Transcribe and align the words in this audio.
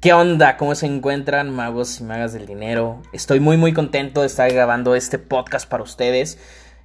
¿Qué 0.00 0.12
onda? 0.12 0.56
¿Cómo 0.56 0.76
se 0.76 0.86
encuentran 0.86 1.50
magos 1.50 1.98
y 1.98 2.04
magas 2.04 2.32
del 2.32 2.46
dinero? 2.46 3.02
Estoy 3.12 3.40
muy 3.40 3.56
muy 3.56 3.72
contento 3.72 4.20
de 4.20 4.28
estar 4.28 4.48
grabando 4.52 4.94
este 4.94 5.18
podcast 5.18 5.68
para 5.68 5.82
ustedes 5.82 6.38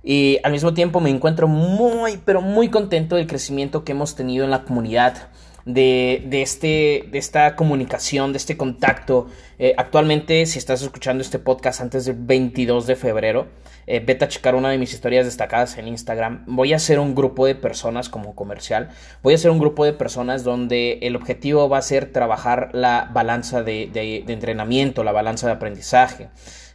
y 0.04 0.40
al 0.44 0.52
mismo 0.52 0.74
tiempo 0.74 1.00
me 1.00 1.12
encuentro 1.12 1.48
muy 1.48 2.18
pero 2.26 2.42
muy 2.42 2.70
contento 2.70 3.16
del 3.16 3.28
crecimiento 3.28 3.84
que 3.84 3.92
hemos 3.92 4.16
tenido 4.16 4.46
en 4.46 4.50
la 4.50 4.64
comunidad. 4.64 5.30
De, 5.66 6.24
de, 6.26 6.42
este, 6.42 7.08
de 7.10 7.18
esta 7.18 7.56
comunicación, 7.56 8.34
de 8.34 8.38
este 8.38 8.58
contacto. 8.58 9.28
Eh, 9.60 9.74
actualmente, 9.78 10.46
si 10.46 10.60
estás 10.60 10.82
escuchando 10.82 11.22
este 11.22 11.40
podcast 11.40 11.80
antes 11.80 12.06
del 12.06 12.18
22 12.18 12.86
de 12.86 12.96
febrero, 12.98 13.48
eh, 13.86 14.02
vete 14.06 14.26
a 14.26 14.28
checar 14.28 14.56
una 14.56 14.70
de 14.70 14.78
mis 14.78 14.94
historias 14.94 15.26
destacadas 15.26 15.78
en 15.78 15.88
Instagram. 15.88 16.46
Voy 16.48 16.74
a 16.74 16.78
hacer 16.78 17.00
un 17.00 17.16
grupo 17.16 17.46
de 17.46 17.56
personas 17.56 18.10
como 18.10 18.36
comercial. 18.36 18.90
Voy 19.22 19.34
a 19.34 19.36
hacer 19.36 19.52
un 19.52 19.60
grupo 19.60 19.84
de 19.86 19.94
personas 19.94 20.44
donde 20.44 21.00
el 21.02 21.16
objetivo 21.16 21.68
va 21.68 21.80
a 21.80 21.82
ser 21.82 22.12
trabajar 22.12 22.70
la 22.74 23.10
balanza 23.14 23.64
de, 23.64 23.90
de, 23.92 24.24
entrenamiento, 24.32 25.04
la 25.04 25.12
balanza 25.12 25.48
de 25.48 25.54
aprendizaje. 25.54 26.30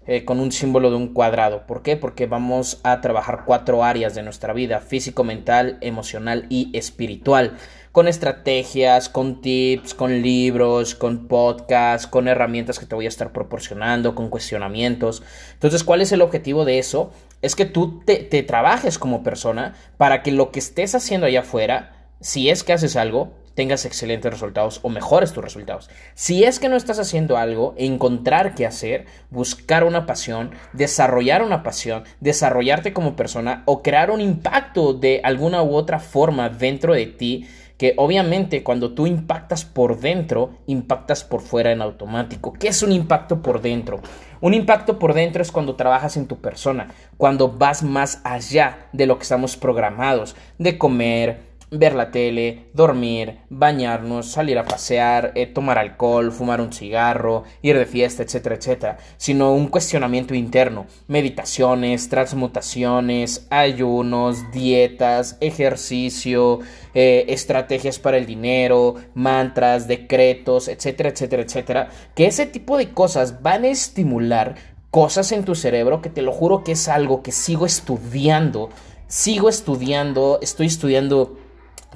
Eh, 0.07 0.25
con 0.25 0.41
un 0.41 0.53
símbolo 0.53 0.89
de 0.89 0.97
un 0.97 1.13
cuadrado. 1.13 1.67
¿Por 1.67 1.83
qué? 1.83 1.99
Porque 1.99 2.25
vamos 2.25 2.81
a 2.83 3.03
trabajar 3.03 3.43
cuatro 3.45 3.85
áreas 3.85 4.15
de 4.15 4.23
nuestra 4.23 4.55
vida, 4.55 4.81
físico, 4.81 5.23
mental, 5.23 5.77
emocional 5.83 6.47
y 6.49 6.71
espiritual 6.73 7.59
con 7.93 8.09
estrategias, 8.09 9.09
con 9.09 9.41
tips, 9.41 9.95
con 9.95 10.23
libros, 10.23 10.95
con 10.95 11.27
podcasts, 11.27 12.07
con 12.07 12.29
herramientas 12.29 12.79
que 12.79 12.87
te 12.87 12.95
voy 12.95 13.07
a 13.07 13.09
estar 13.09 13.33
proporcionando, 13.33 14.15
con 14.15 14.29
cuestionamientos. 14.29 15.23
Entonces, 15.55 15.85
¿cuál 15.85 16.01
es 16.01 16.13
el 16.13 16.23
objetivo 16.23 16.65
de 16.65 16.79
eso? 16.79 17.11
Es 17.43 17.55
que 17.55 17.65
tú 17.65 18.01
te, 18.05 18.25
trabajes 18.43 18.99
como 18.99 19.23
persona 19.23 19.75
para 19.97 20.23
que 20.23 20.33
lo 20.33 20.51
que 20.51 20.59
estés 20.59 20.95
haciendo 20.95 21.27
allá 21.27 21.41
afuera, 21.41 21.93
si 22.21 22.51
es 22.51 22.65
que 22.65 22.73
haces 22.73 22.97
algo, 22.97 23.33
tengas 23.55 23.85
excelentes 23.85 24.33
resultados 24.33 24.79
o 24.83 24.89
mejores 24.89 25.33
tus 25.33 25.43
resultados. 25.43 25.91
Si 26.15 26.45
es 26.45 26.61
que 26.61 26.69
no 26.69 26.77
estás 26.77 27.01
haciendo 27.01 27.37
algo, 27.37 27.75
encontrar 27.77 28.55
qué 28.55 28.67
hacer, 28.67 29.07
buscar 29.31 29.83
una 29.83 30.07
pasión, 30.07 30.53
desarrollar 30.73 31.43
una 31.43 31.65
pasión, 31.65 32.05
desarrollarte 32.21 32.93
como 32.93 33.17
persona 33.17 33.65
o 33.67 33.83
crear 33.83 34.13
un 34.13 34.21
impacto 34.21 34.95
de 34.95 35.21
alguna 35.25 35.65
u 35.65 35.75
otra 35.75 35.99
forma 35.99 36.49
dentro 36.51 36.95
de 36.95 37.07
ti 37.07 37.49
que 37.79 37.95
obviamente 37.97 38.65
cuando 38.65 38.93
tú 38.93 39.07
impactas 39.07 39.65
por 39.65 40.01
dentro, 40.01 40.51
impactas 40.67 41.23
por 41.23 41.41
fuera 41.41 41.71
en 41.73 41.81
automático. 41.81 42.53
¿Qué 42.53 42.69
es 42.69 42.83
un 42.83 42.91
impacto 42.91 43.41
por 43.41 43.63
dentro? 43.63 44.01
Un 44.41 44.53
impacto 44.53 44.99
por 44.99 45.15
dentro 45.15 45.43
es 45.43 45.53
cuando 45.53 45.77
trabajas 45.77 46.17
en 46.17 46.27
tu 46.27 46.41
persona, 46.41 46.89
cuando 47.17 47.49
vas 47.49 47.83
más 47.85 48.21
allá 48.25 48.89
de 48.93 49.07
lo 49.07 49.17
que 49.17 49.23
estamos 49.23 49.57
programados, 49.57 50.37
de 50.59 50.77
comer, 50.77 51.48
ver 51.71 51.95
la 51.95 52.11
tele, 52.11 52.67
dormir, 52.73 53.39
bañarnos, 53.51 54.31
salir 54.31 54.59
a 54.59 54.65
pasear, 54.65 55.33
eh, 55.35 55.47
tomar 55.47 55.79
alcohol, 55.79 56.33
fumar 56.33 56.61
un 56.61 56.73
cigarro, 56.73 57.45
ir 57.63 57.77
de 57.79 57.87
fiesta, 57.87 58.23
etcétera, 58.23 58.55
etcétera, 58.55 58.99
sino 59.17 59.53
un 59.53 59.69
cuestionamiento 59.69 60.35
interno, 60.35 60.87
meditaciones, 61.07 62.09
transmutaciones, 62.09 63.47
ayunos, 63.51 64.51
dietas, 64.53 65.37
ejercicio, 65.41 66.61
eh, 66.95 67.27
estrategias 67.29 67.99
para 67.99 68.17
el 68.17 68.27
dinero, 68.27 68.95
mantras, 69.15 69.87
decretos, 69.87 70.69
etcétera, 70.69 71.11
etcétera, 71.11 71.43
etcétera, 71.43 71.89
que 72.15 72.27
ese 72.27 72.47
tipo 72.47 72.77
de 72.77 72.91
cosas 72.91 73.43
van 73.43 73.65
a 73.65 73.69
estimular 73.69 74.55
cosas 74.91 75.33
en 75.33 75.45
tu 75.45 75.55
cerebro 75.55 76.01
que 76.01 76.09
te 76.09 76.23
lo 76.23 76.33
juro 76.33 76.65
que 76.65 76.73
es 76.73 76.89
algo 76.89 77.23
que 77.23 77.33
sigo 77.33 77.67
estudiando, 77.67 78.71
sigo 79.07 79.49
estudiando, 79.49 80.39
estoy 80.41 80.67
estudiando 80.67 81.37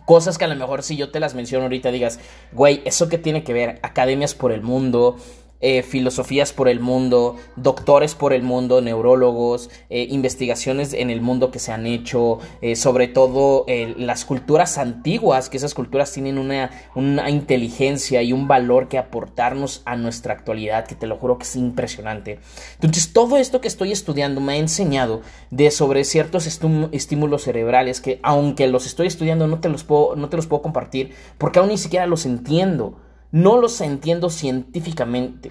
Cosas 0.04 0.38
que 0.38 0.44
a 0.44 0.48
lo 0.48 0.56
mejor 0.56 0.82
si 0.82 0.96
yo 0.96 1.10
te 1.10 1.20
las 1.20 1.34
menciono 1.34 1.64
ahorita 1.64 1.90
digas, 1.90 2.18
güey, 2.52 2.82
¿eso 2.84 3.08
qué 3.08 3.18
tiene 3.18 3.44
que 3.44 3.52
ver? 3.52 3.78
Academias 3.82 4.34
por 4.34 4.52
el 4.52 4.62
mundo, 4.62 5.16
eh, 5.62 5.82
filosofías 5.82 6.52
por 6.52 6.68
el 6.68 6.80
mundo, 6.80 7.36
doctores 7.56 8.14
por 8.14 8.32
el 8.32 8.42
mundo, 8.42 8.80
neurólogos, 8.80 9.70
eh, 9.88 10.06
investigaciones 10.10 10.92
en 10.92 11.08
el 11.08 11.20
mundo 11.20 11.50
que 11.50 11.58
se 11.58 11.72
han 11.72 11.86
hecho, 11.86 12.38
eh, 12.60 12.76
sobre 12.76 13.08
todo 13.08 13.64
las 13.96 14.24
culturas 14.24 14.76
antiguas, 14.76 15.48
que 15.48 15.56
esas 15.56 15.74
culturas 15.74 16.12
tienen 16.12 16.36
una, 16.38 16.70
una 16.94 17.30
inteligencia 17.30 18.22
y 18.22 18.32
un 18.32 18.48
valor 18.48 18.88
que 18.88 18.98
aportarnos 18.98 19.82
a 19.84 19.96
nuestra 19.96 20.34
actualidad, 20.34 20.86
que 20.86 20.94
te 20.94 21.06
lo 21.06 21.16
juro 21.16 21.38
que 21.38 21.44
es 21.44 21.56
impresionante. 21.56 22.40
Entonces, 22.74 23.12
todo 23.12 23.36
esto 23.36 23.60
que 23.60 23.68
estoy 23.68 23.92
estudiando 23.92 24.40
me 24.40 24.54
ha 24.54 24.56
enseñado 24.56 25.22
de 25.50 25.70
sobre 25.70 26.04
ciertos 26.04 26.46
estímulos 26.46 27.42
cerebrales 27.42 28.00
que, 28.00 28.20
aunque 28.22 28.66
los 28.66 28.86
estoy 28.86 29.06
estudiando, 29.06 29.46
no 29.46 29.60
te 29.60 29.68
los 29.68 29.84
puedo, 29.84 30.16
no 30.16 30.28
te 30.28 30.36
los 30.36 30.46
puedo 30.46 30.62
compartir 30.62 31.14
porque 31.38 31.58
aún 31.58 31.68
ni 31.68 31.78
siquiera 31.78 32.06
los 32.06 32.26
entiendo 32.26 32.96
no 33.32 33.58
los 33.58 33.80
entiendo 33.80 34.28
científicamente, 34.28 35.50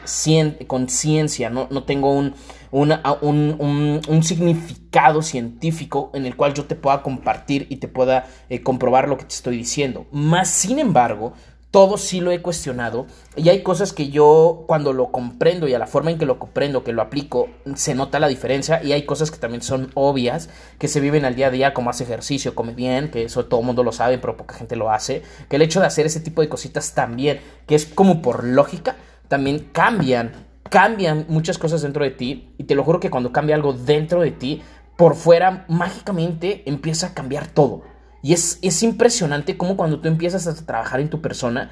con 0.68 0.88
ciencia, 0.88 1.50
no, 1.50 1.68
no 1.72 1.84
tengo 1.84 2.14
un, 2.14 2.36
un, 2.72 4.24
significado 4.24 5.24
científico 5.24 6.12
en 6.14 6.28
el 6.28 6.36
cual 6.36 6.54
yo 6.54 6.66
te 6.66 6.76
pueda 6.76 7.02
compartir 7.02 7.66
y 7.70 7.78
te 7.78 7.88
pueda 7.88 8.28
eh, 8.50 8.62
comprobar 8.62 9.10
lo 9.10 9.18
que 9.18 9.26
te 9.26 9.34
estoy 9.34 9.58
diciendo. 9.58 10.06
Más 10.12 10.50
sin 10.50 10.78
embargo, 10.78 11.34
todo 11.72 11.98
sí 11.98 12.20
lo 12.20 12.32
he 12.32 12.42
cuestionado. 12.42 13.08
Y 13.38 13.48
hay 13.48 13.64
cosas 13.64 13.94
que 13.94 14.10
yo 14.10 14.66
cuando 14.68 14.92
lo 14.92 15.12
comprendo 15.12 15.70
y 15.70 15.74
a 15.74 15.80
la 15.80 15.88
forma 15.88 16.12
en 16.12 16.18
que 16.18 16.26
lo 16.26 16.38
comprendo, 16.38 16.84
que 16.84 16.92
lo 16.92 17.02
aplico, 17.02 17.50
se 17.76 17.96
nota 17.96 18.20
la 18.20 18.28
diferencia. 18.28 18.84
Y 18.84 18.92
hay 18.92 19.06
cosas 19.06 19.32
que 19.32 19.38
también 19.38 19.62
son 19.62 19.90
obvias, 19.94 20.50
que 20.78 20.90
se 20.90 21.00
viven 21.00 21.24
al 21.24 21.36
día 21.36 21.48
a 21.48 21.52
día, 21.52 21.74
como 21.74 21.90
hace 21.90 22.04
ejercicio, 22.04 22.54
come 22.54 22.74
bien, 22.74 23.10
que 23.10 23.24
eso 23.24 23.46
todo 23.46 23.62
el 23.62 23.66
mundo 23.66 23.84
lo 23.84 23.94
sabe, 23.94 24.18
pero 24.18 24.36
poca 24.36 24.54
gente 24.54 24.76
lo 24.76 24.92
hace, 24.92 25.24
que 25.50 25.56
el 25.56 25.62
hecho 25.62 25.80
de 25.80 25.88
hacer 25.88 26.06
ese 26.06 26.20
tipo 26.20 26.42
de 26.42 26.50
cositas 26.50 26.94
también, 26.94 27.40
que 27.66 27.76
es 27.76 27.86
como 27.86 28.22
por 28.22 28.44
lógica, 28.44 28.98
también 29.30 29.70
cambian, 29.72 30.34
cambian 30.70 31.26
muchas 31.30 31.58
cosas 31.58 31.82
dentro 31.82 32.04
de 32.04 32.12
ti. 32.12 32.54
Y 32.58 32.66
te 32.66 32.76
lo 32.76 32.84
juro 32.84 33.00
que 33.00 33.10
cuando 33.10 33.32
cambia 33.32 33.56
algo 33.56 33.72
dentro 33.72 34.22
de 34.22 34.32
ti, 34.32 34.62
por 34.98 35.16
fuera 35.16 35.66
mágicamente 35.70 36.64
empieza 36.66 37.08
a 37.08 37.14
cambiar 37.14 37.48
todo. 37.48 37.84
Y 38.22 38.34
es, 38.34 38.60
es 38.62 38.84
impresionante 38.84 39.58
cómo 39.58 39.78
cuando 39.78 40.00
tú 40.00 40.08
empiezas 40.08 40.48
a 40.48 40.56
trabajar 40.66 41.00
en 41.00 41.10
tu 41.10 41.22
persona, 41.22 41.72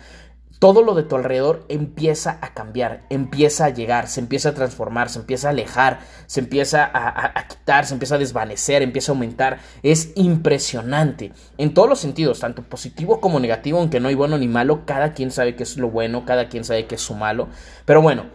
todo 0.60 0.84
lo 0.84 0.94
de 0.94 1.04
tu 1.04 1.16
alrededor 1.16 1.66
empieza 1.70 2.38
a 2.42 2.54
cambiar, 2.54 3.06
empieza 3.10 3.66
a 3.66 3.70
llegar, 3.70 4.10
se 4.10 4.20
empieza 4.20 4.50
a 4.50 4.54
transformar, 4.54 5.10
se 5.10 5.20
empieza 5.20 5.48
a 5.48 5.52
alejar, 5.52 6.02
se 6.28 6.42
empieza 6.42 6.92
a, 6.94 7.48
quitar, 7.48 7.86
se 7.86 7.94
empieza 7.94 8.16
a 8.16 8.18
desvanecer, 8.18 8.82
empieza 8.82 9.14
a 9.14 9.16
aumentar. 9.16 9.60
Es 9.84 10.12
impresionante 10.16 11.32
en 11.58 11.74
todos 11.74 11.88
los 11.88 12.00
sentidos, 12.00 12.42
tanto 12.42 12.62
positivo 12.64 13.22
como 13.22 13.40
negativo, 13.40 13.80
aunque 13.80 14.02
no 14.02 14.10
hay 14.10 14.16
bueno 14.16 14.38
ni 14.38 14.50
malo, 14.50 14.86
cada 14.86 15.14
quien 15.14 15.32
sabe 15.32 15.56
qué 15.56 15.64
es 15.64 15.78
lo 15.78 15.90
bueno, 15.90 16.26
cada 16.26 16.50
quien 16.50 16.66
sabe 16.66 16.88
qué 16.88 16.96
es 16.96 17.02
su 17.02 17.16
malo. 17.16 17.48
Pero 17.86 18.02
bueno, 18.02 18.26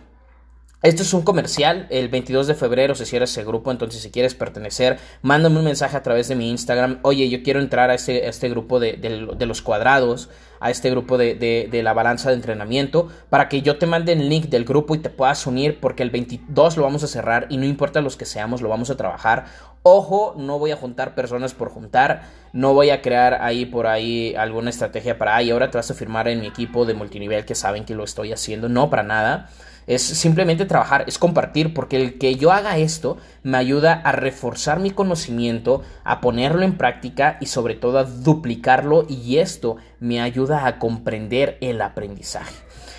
esto 0.84 1.02
es 1.02 1.14
un 1.14 1.22
comercial, 1.22 1.86
el 1.88 2.08
22 2.08 2.46
de 2.46 2.54
febrero 2.54 2.94
se 2.94 3.06
cierra 3.06 3.24
ese 3.24 3.42
grupo, 3.42 3.70
entonces 3.70 4.02
si 4.02 4.10
quieres 4.10 4.34
pertenecer, 4.34 4.98
mándame 5.22 5.58
un 5.58 5.64
mensaje 5.64 5.96
a 5.96 6.02
través 6.02 6.28
de 6.28 6.34
mi 6.34 6.50
Instagram, 6.50 6.98
oye, 7.00 7.30
yo 7.30 7.42
quiero 7.42 7.60
entrar 7.60 7.88
a 7.88 7.94
este, 7.94 8.28
este 8.28 8.50
grupo 8.50 8.78
de, 8.78 8.98
los 9.46 9.62
cuadrados, 9.62 10.28
a 10.64 10.70
este 10.70 10.88
grupo 10.88 11.18
de, 11.18 11.68
la 11.84 11.92
balanza 11.92 12.30
de 12.30 12.36
entrenamiento, 12.36 13.08
para 13.28 13.50
que 13.50 13.60
yo 13.60 13.76
te 13.76 13.84
mande 13.84 14.14
el 14.14 14.30
link 14.30 14.46
del 14.46 14.64
grupo 14.64 14.94
y 14.94 14.98
te 14.98 15.10
puedas 15.10 15.46
unir, 15.46 15.78
porque 15.78 16.02
el 16.02 16.08
22 16.08 16.78
lo 16.78 16.84
vamos 16.84 17.04
a 17.04 17.06
cerrar 17.06 17.48
y 17.50 17.58
no 17.58 17.66
importa 17.66 18.00
los 18.00 18.16
que 18.16 18.24
seamos, 18.24 18.62
lo 18.62 18.70
vamos 18.70 18.88
a 18.88 18.96
trabajar. 18.96 19.44
Ojo, 19.82 20.34
no 20.38 20.58
voy 20.58 20.70
a 20.70 20.76
juntar 20.76 21.14
personas 21.14 21.52
por 21.52 21.68
juntar, 21.68 22.22
no 22.54 22.72
voy 22.72 22.88
a 22.88 23.02
crear 23.02 23.42
ahí 23.42 23.66
por 23.66 23.86
ahí 23.86 24.34
alguna 24.38 24.70
estrategia 24.70 25.18
para, 25.18 25.36
ay, 25.36 25.50
ahora 25.50 25.70
te 25.70 25.76
vas 25.76 25.90
a 25.90 25.94
firmar 25.94 26.28
en 26.28 26.40
mi 26.40 26.46
equipo 26.46 26.86
de 26.86 26.94
multinivel 26.94 27.44
que 27.44 27.54
saben 27.54 27.84
que 27.84 27.94
lo 27.94 28.02
estoy 28.02 28.32
haciendo, 28.32 28.70
no, 28.70 28.88
para 28.88 29.02
nada 29.02 29.50
es 29.86 30.02
simplemente 30.02 30.64
trabajar, 30.64 31.04
es 31.06 31.18
compartir, 31.18 31.74
porque 31.74 31.96
el 31.96 32.18
que 32.18 32.36
yo 32.36 32.52
haga 32.52 32.78
esto 32.78 33.18
me 33.42 33.58
ayuda 33.58 33.92
a 33.92 34.12
reforzar 34.12 34.80
mi 34.80 34.90
conocimiento, 34.90 35.82
a 36.04 36.20
ponerlo 36.20 36.62
en 36.62 36.78
práctica 36.78 37.36
y 37.40 37.46
sobre 37.46 37.74
todo 37.74 37.98
a 37.98 38.04
duplicarlo 38.04 39.04
y 39.08 39.38
esto 39.38 39.76
me 40.04 40.20
ayuda 40.20 40.66
a 40.66 40.78
comprender 40.78 41.56
el 41.62 41.80
aprendizaje. 41.80 42.54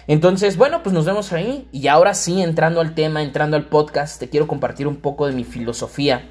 Entonces, 0.08 0.58
bueno, 0.58 0.84
pues 0.84 0.94
nos 0.94 1.06
vemos 1.06 1.32
ahí 1.34 1.68
y 1.72 1.88
ahora 1.88 2.14
sí, 2.14 2.42
entrando 2.42 2.82
al 2.82 2.96
tema, 2.96 3.22
entrando 3.22 3.58
al 3.58 3.68
podcast, 3.68 4.20
te 4.20 4.30
quiero 4.30 4.48
compartir 4.48 4.88
un 4.88 4.98
poco 4.98 5.28
de 5.28 5.34
mi 5.34 5.44
filosofía. 5.44 6.30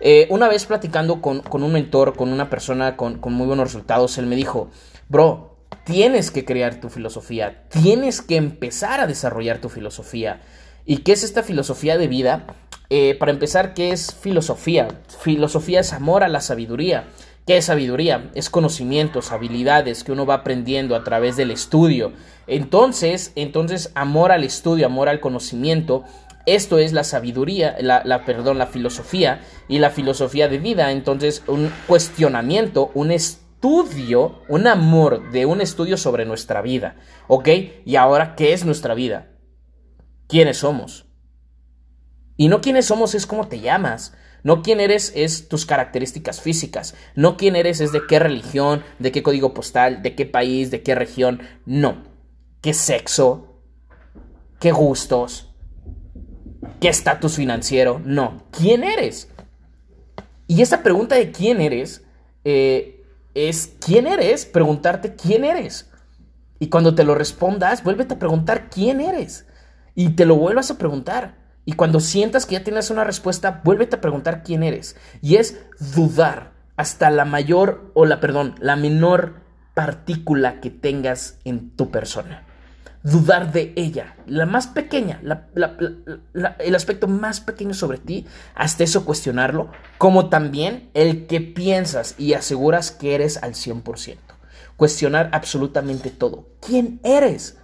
Eh, 0.00 0.26
una 0.30 0.48
vez 0.48 0.64
platicando 0.64 1.20
con, 1.20 1.42
un 1.50 1.72
mentor, 1.72 2.16
con 2.16 2.32
una 2.32 2.48
persona 2.48 2.96
con, 2.96 3.18
con 3.18 3.34
muy 3.34 3.46
buenos 3.46 3.66
resultados, 3.66 4.16
él 4.18 4.26
me 4.26 4.36
dijo, 4.36 4.70
bro, 5.08 5.56
tienes 5.84 6.30
que 6.30 6.44
crear 6.44 6.80
tu 6.80 6.88
filosofía, 6.88 7.64
tienes 7.68 8.22
que 8.22 8.36
empezar 8.36 9.00
a 9.00 9.06
desarrollar 9.06 9.58
tu 9.58 9.68
filosofía. 9.68 10.40
¿Y 10.84 10.98
qué 10.98 11.12
es 11.12 11.24
esta 11.24 11.42
filosofía 11.42 11.98
de 11.98 12.08
vida? 12.08 12.46
Eh, 12.88 13.16
para 13.18 13.32
empezar, 13.32 13.74
¿qué 13.74 13.92
es 13.92 14.14
filosofía? 14.14 14.88
Filosofía 15.20 15.80
es 15.80 15.92
amor 15.92 16.22
a 16.22 16.28
la 16.28 16.40
sabiduría. 16.40 17.04
¿Qué 17.46 17.58
es 17.58 17.66
sabiduría? 17.66 18.30
Es 18.34 18.50
conocimientos, 18.50 19.32
habilidades 19.32 20.04
que 20.04 20.12
uno 20.12 20.26
va 20.26 20.34
aprendiendo 20.34 20.96
a 20.96 21.04
través 21.04 21.36
del 21.36 21.50
estudio. 21.50 22.12
Entonces, 22.46 23.32
entonces, 23.36 23.92
amor 23.94 24.32
al 24.32 24.44
estudio, 24.44 24.86
amor 24.86 25.08
al 25.08 25.20
conocimiento, 25.20 26.04
esto 26.44 26.78
es 26.78 26.92
la 26.92 27.04
sabiduría, 27.04 27.76
la, 27.80 28.24
perdón, 28.24 28.58
la 28.58 28.66
filosofía 28.66 29.40
y 29.68 29.78
la 29.78 29.90
filosofía 29.90 30.48
de 30.48 30.58
vida. 30.58 30.90
Entonces, 30.90 31.42
un 31.46 31.72
cuestionamiento, 31.86 32.90
un 32.94 33.12
estudio 33.12 33.46
estudio, 33.56 34.42
un 34.48 34.66
amor 34.66 35.30
de 35.32 35.46
un 35.46 35.60
estudio 35.60 35.96
sobre 35.96 36.24
nuestra 36.24 36.62
vida. 36.62 36.96
¿Ok? 37.26 37.48
Y 37.84 37.96
ahora, 37.96 38.36
¿qué 38.36 38.52
es 38.52 38.64
nuestra 38.64 38.94
vida? 38.94 39.28
¿Quiénes 40.28 40.58
somos? 40.58 41.06
Y 42.36 42.48
no 42.48 42.60
quiénes 42.60 42.86
somos 42.86 43.14
es 43.14 43.26
cómo 43.26 43.48
te 43.48 43.60
llamas. 43.60 44.14
No 44.46 44.62
quién 44.62 44.78
eres 44.78 45.12
es 45.16 45.48
tus 45.48 45.66
características 45.66 46.40
físicas. 46.40 46.94
No 47.16 47.36
quién 47.36 47.56
eres 47.56 47.80
es 47.80 47.90
de 47.90 48.06
qué 48.06 48.20
religión, 48.20 48.84
de 49.00 49.10
qué 49.10 49.24
código 49.24 49.52
postal, 49.52 50.02
de 50.02 50.14
qué 50.14 50.24
país, 50.24 50.70
de 50.70 50.84
qué 50.84 50.94
región. 50.94 51.40
No. 51.64 52.04
¿Qué 52.60 52.72
sexo? 52.72 53.60
¿Qué 54.60 54.70
gustos? 54.70 55.52
¿Qué 56.80 56.86
estatus 56.86 57.34
financiero? 57.34 58.00
No. 58.04 58.44
¿Quién 58.52 58.84
eres? 58.84 59.28
Y 60.46 60.62
esa 60.62 60.84
pregunta 60.84 61.16
de 61.16 61.32
quién 61.32 61.60
eres 61.60 62.04
eh, 62.44 63.04
es 63.34 63.72
quién 63.84 64.06
eres, 64.06 64.46
preguntarte 64.46 65.16
quién 65.16 65.44
eres. 65.44 65.90
Y 66.60 66.68
cuando 66.68 66.94
te 66.94 67.02
lo 67.02 67.16
respondas, 67.16 67.82
vuélvete 67.82 68.14
a 68.14 68.20
preguntar 68.20 68.70
quién 68.70 69.00
eres. 69.00 69.44
Y 69.96 70.10
te 70.10 70.24
lo 70.24 70.36
vuelvas 70.36 70.70
a 70.70 70.78
preguntar. 70.78 71.45
Y 71.66 71.74
cuando 71.74 72.00
sientas 72.00 72.46
que 72.46 72.54
ya 72.54 72.64
tienes 72.64 72.88
una 72.88 73.04
respuesta, 73.04 73.60
vuélvete 73.62 73.96
a 73.96 74.00
preguntar 74.00 74.42
quién 74.42 74.62
eres. 74.62 74.96
Y 75.20 75.36
es 75.36 75.58
dudar 75.94 76.52
hasta 76.76 77.10
la 77.10 77.26
mayor 77.26 77.90
o 77.92 78.06
la, 78.06 78.20
perdón, 78.20 78.54
la 78.60 78.76
menor 78.76 79.34
partícula 79.74 80.60
que 80.60 80.70
tengas 80.70 81.38
en 81.44 81.70
tu 81.76 81.90
persona 81.90 82.46
dudar 83.06 83.52
de 83.52 83.72
ella, 83.76 84.16
la 84.26 84.46
más 84.46 84.66
pequeña, 84.66 85.20
el 86.58 86.74
aspecto 86.74 87.06
más 87.06 87.40
pequeño 87.40 87.72
sobre 87.72 87.98
ti, 87.98 88.26
hasta 88.56 88.82
eso 88.82 89.04
cuestionarlo, 89.04 89.70
como 89.96 90.28
también 90.28 90.90
el 90.92 91.26
que 91.26 91.40
piensas 91.40 92.16
y 92.18 92.32
aseguras 92.34 92.90
que 92.90 93.14
eres 93.14 93.40
al 93.44 93.52
100%. 93.52 94.16
Cuestionar 94.76 95.30
absolutamente 95.32 96.10
todo. 96.10 96.48
¿Quién 96.60 97.00
eres? 97.04 97.58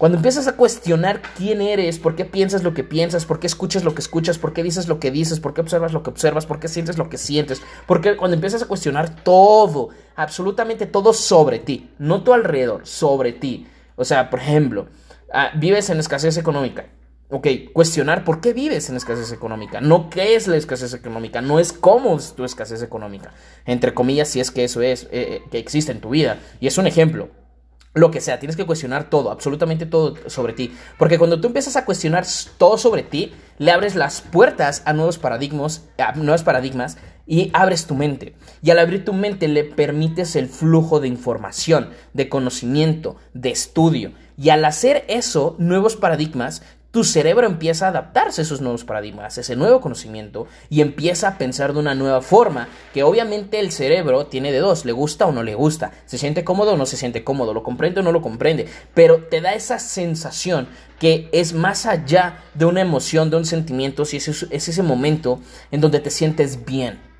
Cuando 0.00 0.16
empiezas 0.16 0.48
a 0.48 0.56
cuestionar 0.56 1.20
quién 1.36 1.60
eres, 1.60 1.98
por 1.98 2.16
qué 2.16 2.24
piensas 2.24 2.62
lo 2.62 2.72
que 2.72 2.82
piensas, 2.82 3.26
por 3.26 3.38
qué 3.38 3.46
escuchas 3.46 3.84
lo 3.84 3.94
que 3.94 4.00
escuchas, 4.00 4.38
por 4.38 4.54
qué 4.54 4.62
dices 4.62 4.88
lo 4.88 4.98
que 4.98 5.10
dices, 5.10 5.40
por 5.40 5.52
qué 5.52 5.60
observas 5.60 5.92
lo 5.92 6.02
que 6.02 6.08
observas, 6.08 6.46
por 6.46 6.58
qué 6.58 6.68
sientes 6.68 6.96
lo 6.96 7.10
que 7.10 7.18
sientes, 7.18 7.60
porque 7.86 8.16
cuando 8.16 8.34
empiezas 8.34 8.62
a 8.62 8.66
cuestionar 8.66 9.22
todo, 9.22 9.90
absolutamente 10.16 10.86
todo 10.86 11.12
sobre 11.12 11.58
ti, 11.58 11.90
no 11.98 12.22
tu 12.22 12.32
alrededor, 12.32 12.86
sobre 12.86 13.34
ti, 13.34 13.66
o 13.94 14.06
sea, 14.06 14.30
por 14.30 14.40
ejemplo, 14.40 14.88
ah, 15.34 15.50
vives 15.54 15.90
en 15.90 16.00
escasez 16.00 16.38
económica. 16.38 16.86
Ok, 17.28 17.46
cuestionar 17.74 18.24
por 18.24 18.40
qué 18.40 18.54
vives 18.54 18.88
en 18.88 18.96
escasez 18.96 19.30
económica. 19.32 19.82
No 19.82 20.08
qué 20.08 20.34
es 20.34 20.48
la 20.48 20.56
escasez 20.56 20.94
económica, 20.94 21.42
no 21.42 21.60
es 21.60 21.74
cómo 21.74 22.16
es 22.16 22.32
tu 22.32 22.46
escasez 22.46 22.82
económica. 22.82 23.34
Entre 23.66 23.92
comillas, 23.92 24.28
si 24.28 24.40
es 24.40 24.50
que 24.50 24.64
eso 24.64 24.80
es, 24.80 25.04
eh, 25.04 25.08
eh, 25.12 25.42
que 25.50 25.58
existe 25.58 25.92
en 25.92 26.00
tu 26.00 26.08
vida. 26.08 26.38
Y 26.58 26.68
es 26.68 26.78
un 26.78 26.86
ejemplo. 26.86 27.28
Lo 27.92 28.12
que 28.12 28.20
sea, 28.20 28.38
tienes 28.38 28.56
que 28.56 28.66
cuestionar 28.66 29.10
todo, 29.10 29.32
absolutamente 29.32 29.84
todo 29.84 30.14
sobre 30.28 30.52
ti. 30.52 30.72
Porque 30.96 31.18
cuando 31.18 31.40
tú 31.40 31.48
empiezas 31.48 31.74
a 31.74 31.84
cuestionar 31.84 32.24
todo 32.56 32.78
sobre 32.78 33.02
ti, 33.02 33.32
le 33.58 33.72
abres 33.72 33.96
las 33.96 34.20
puertas 34.20 34.82
a 34.86 34.92
nuevos 34.92 35.18
paradigmas, 35.18 35.88
a 35.98 36.12
nuevos 36.12 36.44
paradigmas 36.44 36.98
y 37.26 37.50
abres 37.52 37.86
tu 37.86 37.96
mente. 37.96 38.36
Y 38.62 38.70
al 38.70 38.78
abrir 38.78 39.04
tu 39.04 39.12
mente 39.12 39.48
le 39.48 39.64
permites 39.64 40.36
el 40.36 40.48
flujo 40.48 41.00
de 41.00 41.08
información, 41.08 41.90
de 42.12 42.28
conocimiento, 42.28 43.16
de 43.34 43.50
estudio. 43.50 44.12
Y 44.36 44.50
al 44.50 44.64
hacer 44.64 45.04
eso, 45.08 45.56
nuevos 45.58 45.96
paradigmas, 45.96 46.62
tu 46.90 47.04
cerebro 47.04 47.46
empieza 47.46 47.86
a 47.86 47.90
adaptarse 47.90 48.40
a 48.40 48.44
esos 48.44 48.60
nuevos 48.60 48.84
paradigmas, 48.84 49.38
a 49.38 49.40
ese 49.42 49.56
nuevo 49.56 49.80
conocimiento 49.80 50.46
y 50.68 50.80
empieza 50.80 51.28
a 51.28 51.38
pensar 51.38 51.72
de 51.72 51.78
una 51.78 51.94
nueva 51.94 52.20
forma, 52.20 52.68
que 52.92 53.02
obviamente 53.02 53.60
el 53.60 53.70
cerebro 53.70 54.26
tiene 54.26 54.52
de 54.52 54.58
dos, 54.58 54.84
le 54.84 54.92
gusta 54.92 55.26
o 55.26 55.32
no 55.32 55.42
le 55.42 55.54
gusta, 55.54 55.92
se 56.06 56.18
siente 56.18 56.44
cómodo 56.44 56.74
o 56.74 56.76
no 56.76 56.86
se 56.86 56.96
siente 56.96 57.24
cómodo, 57.24 57.54
lo 57.54 57.62
comprende 57.62 58.00
o 58.00 58.02
no 58.02 58.12
lo 58.12 58.22
comprende, 58.22 58.66
pero 58.94 59.24
te 59.24 59.40
da 59.40 59.54
esa 59.54 59.78
sensación 59.78 60.68
que 60.98 61.28
es 61.32 61.52
más 61.52 61.86
allá 61.86 62.38
de 62.54 62.64
una 62.64 62.80
emoción, 62.80 63.30
de 63.30 63.36
un 63.36 63.44
sentimiento, 63.44 64.04
si 64.04 64.18
es, 64.18 64.28
es 64.28 64.68
ese 64.68 64.82
momento 64.82 65.40
en 65.70 65.80
donde 65.80 66.00
te 66.00 66.10
sientes 66.10 66.64
bien 66.64 67.10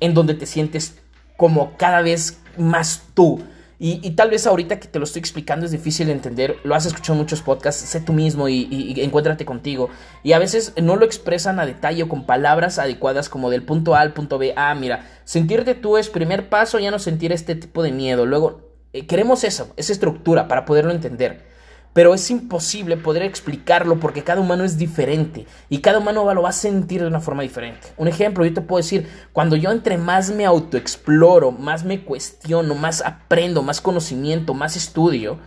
en 0.00 0.14
donde 0.14 0.34
te 0.34 0.46
sientes 0.46 0.98
como 1.36 1.76
cada 1.76 2.00
vez 2.00 2.38
más 2.56 3.02
tú. 3.14 3.42
Y, 3.82 4.10
tal 4.10 4.28
vez 4.28 4.46
ahorita 4.46 4.78
que 4.78 4.88
te 4.88 4.98
lo 4.98 5.06
estoy 5.06 5.20
explicando 5.20 5.64
es 5.64 5.72
difícil 5.72 6.08
de 6.08 6.12
entender, 6.12 6.58
lo 6.64 6.74
has 6.74 6.84
escuchado 6.84 7.14
en 7.14 7.20
muchos 7.20 7.40
podcasts, 7.40 7.80
sé 7.80 8.02
tú 8.02 8.12
mismo 8.12 8.46
y, 8.46 8.68
y, 8.70 9.00
encuéntrate 9.00 9.46
contigo. 9.46 9.88
Y 10.22 10.34
a 10.34 10.38
veces 10.38 10.74
no 10.76 10.96
lo 10.96 11.06
expresan 11.06 11.58
a 11.58 11.64
detalle 11.64 12.02
o 12.02 12.08
con 12.10 12.26
palabras 12.26 12.78
adecuadas 12.78 13.30
como 13.30 13.48
del 13.48 13.62
punto 13.62 13.94
A 13.94 14.00
al 14.00 14.12
punto 14.12 14.36
B. 14.36 14.52
Ah, 14.54 14.74
mira, 14.74 15.08
sentirte 15.24 15.74
tú 15.74 15.96
es 15.96 16.10
primer 16.10 16.50
paso, 16.50 16.78
ya 16.78 16.90
no 16.90 16.98
sentir 16.98 17.32
este 17.32 17.54
tipo 17.54 17.82
de 17.82 17.90
miedo. 17.90 18.26
Luego, 18.26 18.68
eh, 18.92 19.06
queremos 19.06 19.44
eso, 19.44 19.72
esa 19.78 19.94
estructura 19.94 20.46
para 20.46 20.66
poderlo 20.66 20.90
entender 20.90 21.49
pero 21.92 22.14
es 22.14 22.30
imposible 22.30 22.96
poder 22.96 23.22
explicarlo 23.22 23.98
porque 23.98 24.22
cada 24.22 24.40
humano 24.40 24.64
es 24.64 24.78
diferente 24.78 25.46
y 25.68 25.78
cada 25.78 25.98
humano 25.98 26.32
lo 26.32 26.42
va 26.42 26.50
a 26.50 26.52
sentir 26.52 27.00
de 27.00 27.08
una 27.08 27.20
forma 27.20 27.42
diferente. 27.42 27.88
Un 27.96 28.06
ejemplo, 28.06 28.44
yo 28.44 28.54
te 28.54 28.60
puedo 28.60 28.82
decir, 28.82 29.08
cuando 29.32 29.56
yo 29.56 29.70
entre 29.72 29.98
más 29.98 30.30
me 30.30 30.46
autoexploro, 30.46 31.50
más 31.50 31.84
me 31.84 32.02
cuestiono, 32.04 32.74
más 32.74 33.02
aprendo, 33.04 33.62
más 33.62 33.80
conocimiento, 33.80 34.54
más 34.54 34.76
estudio, 34.76 35.38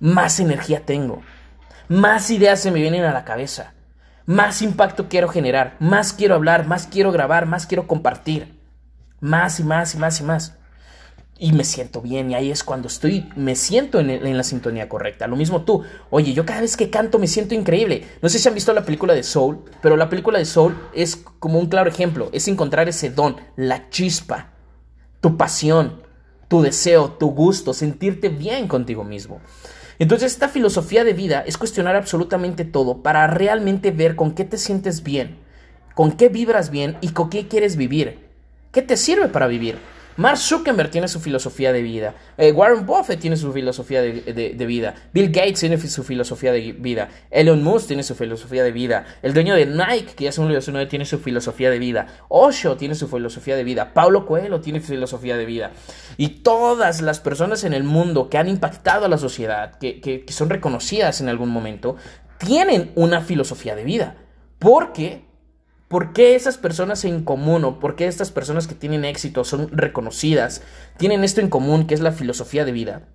más 0.00 0.40
energía 0.40 0.84
tengo, 0.86 1.22
más 1.88 2.30
ideas 2.30 2.60
se 2.60 2.70
me 2.70 2.80
vienen 2.80 3.04
a 3.04 3.12
la 3.12 3.24
cabeza, 3.24 3.74
más 4.24 4.62
impacto 4.62 5.08
quiero 5.08 5.28
generar, 5.28 5.76
más 5.80 6.14
quiero 6.14 6.34
hablar, 6.34 6.66
más 6.66 6.86
quiero 6.86 7.12
grabar, 7.12 7.44
más 7.44 7.66
quiero 7.66 7.86
compartir, 7.86 8.58
más 9.20 9.60
y 9.60 9.64
más 9.64 9.94
y 9.94 9.98
más 9.98 10.20
y 10.20 10.24
más 10.24 10.61
y 11.38 11.52
me 11.52 11.64
siento 11.64 12.00
bien 12.00 12.30
y 12.30 12.34
ahí 12.34 12.50
es 12.50 12.62
cuando 12.62 12.88
estoy, 12.88 13.28
me 13.34 13.56
siento 13.56 13.98
en, 13.98 14.36
la 14.36 14.44
sintonía 14.44 14.88
correcta. 14.88 15.26
Lo 15.26 15.36
mismo 15.36 15.62
tú, 15.62 15.82
oye, 16.10 16.34
yo 16.34 16.46
cada 16.46 16.60
vez 16.60 16.76
que 16.76 16.90
canto 16.90 17.18
me 17.18 17.26
siento 17.26 17.54
increíble. 17.54 18.06
No 18.20 18.28
sé 18.28 18.38
si 18.38 18.48
han 18.48 18.54
visto 18.54 18.72
la 18.72 18.84
película 18.84 19.12
de 19.14 19.22
Soul, 19.22 19.58
pero 19.80 19.96
la 19.96 20.08
película 20.08 20.38
de 20.38 20.44
Soul 20.44 20.76
es 20.94 21.16
como 21.38 21.58
un 21.58 21.66
claro 21.66 21.90
ejemplo, 21.90 22.28
es 22.32 22.46
encontrar 22.46 22.88
ese 22.88 23.10
don, 23.10 23.36
la 23.56 23.90
chispa, 23.90 24.52
tu 25.20 25.36
pasión, 25.36 26.02
tu 26.48 26.62
deseo, 26.62 27.12
tu 27.12 27.30
gusto, 27.30 27.74
sentirte 27.74 28.28
bien 28.28 28.68
contigo 28.68 29.02
mismo. 29.02 29.40
Entonces 29.98 30.32
esta 30.32 30.48
filosofía 30.48 31.02
de 31.02 31.12
vida 31.12 31.42
es 31.46 31.58
cuestionar 31.58 31.96
absolutamente 31.96 32.64
todo 32.64 33.02
para 33.02 33.26
realmente 33.26 33.90
ver 33.90 34.16
con 34.16 34.34
qué 34.34 34.44
te 34.44 34.58
sientes 34.58 35.02
bien, 35.02 35.38
con 35.94 36.12
qué 36.12 36.28
vibras 36.28 36.70
bien 36.70 36.98
y 37.00 37.08
con 37.08 37.30
qué 37.30 37.48
quieres 37.48 37.76
vivir. 37.76 38.28
¿Qué 38.70 38.82
te 38.82 38.96
sirve 38.96 39.28
para 39.28 39.46
vivir? 39.46 39.78
Mark 40.16 40.36
Zuckerberg 40.36 40.90
tiene 40.90 41.08
su 41.08 41.20
filosofía 41.20 41.72
de 41.72 41.82
vida. 41.82 42.14
Eh, 42.36 42.52
Warren 42.52 42.84
Buffett 42.84 43.20
tiene 43.20 43.36
su 43.36 43.52
filosofía 43.52 44.02
de, 44.02 44.66
vida. 44.66 44.94
Bill 45.12 45.30
Gates 45.30 45.60
tiene 45.60 45.78
su 45.78 46.04
filosofía 46.04 46.52
de 46.52 46.72
vida. 46.72 47.08
Elon 47.30 47.62
Musk 47.62 47.88
tiene 47.88 48.02
su 48.02 48.14
filosofía 48.14 48.62
de 48.62 48.72
vida. 48.72 49.06
El 49.22 49.32
dueño 49.32 49.54
de 49.54 49.66
Nike, 49.66 50.14
que 50.14 50.24
ya 50.24 50.32
se 50.32 50.40
me 50.40 50.48
olvidó 50.48 50.86
tiene 50.86 51.06
su 51.06 51.18
filosofía 51.18 51.70
de 51.70 51.78
vida. 51.78 52.06
Osho 52.28 52.76
tiene 52.76 52.94
su 52.94 53.08
filosofía 53.08 53.56
de 53.56 53.64
vida. 53.64 53.94
Paulo 53.94 54.26
Coelho 54.26 54.60
tiene 54.60 54.80
filosofía 54.80 55.36
de 55.36 55.46
vida. 55.46 55.70
Y 56.16 56.28
todas 56.42 57.00
las 57.00 57.20
personas 57.20 57.64
en 57.64 57.72
el 57.72 57.84
mundo 57.84 58.28
que 58.28 58.38
han 58.38 58.48
impactado 58.48 59.06
a 59.06 59.08
la 59.08 59.18
sociedad, 59.18 59.78
que, 59.78 60.00
que 60.00 60.24
son 60.32 60.50
reconocidas 60.50 61.20
en 61.20 61.28
algún 61.28 61.48
momento, 61.48 61.96
tienen 62.38 62.92
una 62.96 63.22
filosofía 63.22 63.74
de 63.74 63.84
vida. 63.84 64.16
Porque 64.58 65.31
¿Por 65.92 66.14
qué 66.14 66.34
esas 66.34 66.56
personas 66.56 67.04
en 67.04 67.22
común 67.22 67.66
o 67.66 67.78
por 67.78 67.96
qué 67.96 68.06
estas 68.06 68.30
personas 68.30 68.66
que 68.66 68.74
tienen 68.74 69.04
éxito 69.04 69.44
son 69.44 69.68
reconocidas, 69.72 70.62
tienen 70.96 71.22
esto 71.22 71.42
en 71.42 71.50
común 71.50 71.86
que 71.86 71.92
es 71.92 72.00
la 72.00 72.12
filosofía 72.12 72.64
de 72.64 72.72
vida? 72.72 73.08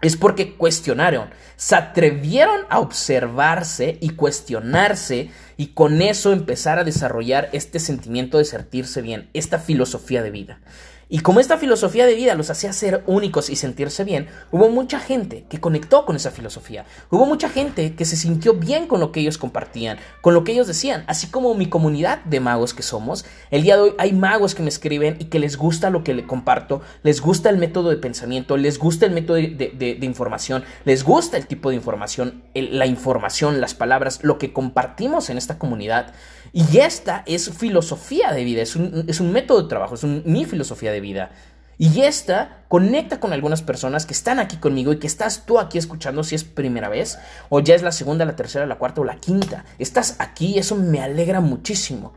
Es 0.00 0.16
porque 0.16 0.56
cuestionaron, 0.56 1.28
se 1.56 1.76
atrevieron 1.76 2.62
a 2.70 2.80
observarse 2.80 3.98
y 4.00 4.10
cuestionarse 4.10 5.30
y 5.58 5.74
con 5.74 6.00
eso 6.00 6.32
empezar 6.32 6.78
a 6.78 6.84
desarrollar 6.84 7.50
este 7.52 7.80
sentimiento 7.80 8.38
de 8.38 8.46
sentirse 8.46 9.02
bien, 9.02 9.28
esta 9.34 9.58
filosofía 9.58 10.22
de 10.22 10.30
vida. 10.30 10.60
Y 11.08 11.20
como 11.20 11.38
esta 11.38 11.56
filosofía 11.56 12.04
de 12.04 12.16
vida 12.16 12.34
los 12.34 12.50
hacía 12.50 12.72
ser 12.72 13.04
únicos 13.06 13.48
y 13.48 13.54
sentirse 13.54 14.02
bien, 14.02 14.26
hubo 14.50 14.68
mucha 14.70 14.98
gente 14.98 15.44
que 15.48 15.60
conectó 15.60 16.04
con 16.04 16.16
esa 16.16 16.32
filosofía. 16.32 16.84
Hubo 17.10 17.26
mucha 17.26 17.48
gente 17.48 17.94
que 17.94 18.04
se 18.04 18.16
sintió 18.16 18.54
bien 18.54 18.88
con 18.88 18.98
lo 18.98 19.12
que 19.12 19.20
ellos 19.20 19.38
compartían, 19.38 19.98
con 20.20 20.34
lo 20.34 20.42
que 20.42 20.50
ellos 20.50 20.66
decían. 20.66 21.04
Así 21.06 21.28
como 21.28 21.54
mi 21.54 21.68
comunidad 21.68 22.24
de 22.24 22.40
magos 22.40 22.74
que 22.74 22.82
somos, 22.82 23.24
el 23.52 23.62
día 23.62 23.76
de 23.76 23.82
hoy 23.82 23.94
hay 23.98 24.12
magos 24.12 24.56
que 24.56 24.64
me 24.64 24.68
escriben 24.68 25.16
y 25.20 25.26
que 25.26 25.38
les 25.38 25.56
gusta 25.56 25.90
lo 25.90 26.02
que 26.02 26.12
le 26.12 26.26
comparto, 26.26 26.82
les 27.04 27.20
gusta 27.20 27.50
el 27.50 27.58
método 27.58 27.90
de 27.90 27.98
pensamiento, 27.98 28.56
les 28.56 28.76
gusta 28.76 29.06
el 29.06 29.12
método 29.12 29.36
de, 29.36 29.98
información, 30.02 30.64
les 30.84 31.04
gusta 31.04 31.36
el 31.36 31.46
tipo 31.46 31.70
de 31.70 31.76
información, 31.76 32.42
la 32.52 32.86
información, 32.86 33.60
las 33.60 33.74
palabras, 33.74 34.24
lo 34.24 34.38
que 34.38 34.52
compartimos 34.52 35.30
en 35.30 35.38
esta 35.38 35.56
comunidad. 35.56 36.12
Y 36.56 36.78
esta 36.78 37.22
es 37.26 37.50
filosofía 37.50 38.32
de 38.32 38.42
vida, 38.42 38.62
es 38.62 38.76
un, 38.76 39.04
es 39.08 39.20
un 39.20 39.30
método 39.30 39.60
de 39.60 39.68
trabajo, 39.68 39.94
es 39.94 40.04
mi 40.04 40.46
filosofía 40.46 40.90
de 40.90 41.02
vida. 41.02 41.30
Y 41.76 42.00
esta 42.00 42.64
conecta 42.68 43.20
con 43.20 43.34
algunas 43.34 43.60
personas 43.60 44.06
que 44.06 44.14
están 44.14 44.38
aquí 44.38 44.56
conmigo 44.56 44.90
y 44.90 44.98
que 44.98 45.06
estás 45.06 45.44
tú 45.44 45.58
aquí 45.58 45.76
escuchando 45.76 46.24
si 46.24 46.34
es 46.34 46.44
primera 46.44 46.88
vez, 46.88 47.18
o 47.50 47.60
ya 47.60 47.74
es 47.74 47.82
la 47.82 47.92
segunda, 47.92 48.24
la 48.24 48.36
tercera, 48.36 48.64
la 48.64 48.78
cuarta 48.78 49.02
o 49.02 49.04
la 49.04 49.16
quinta. 49.16 49.66
Estás 49.78 50.16
aquí 50.18 50.54
y 50.54 50.58
eso 50.58 50.76
me 50.76 51.02
alegra 51.02 51.42
muchísimo. 51.42 52.14